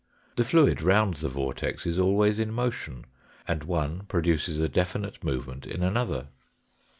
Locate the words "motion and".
2.51-3.63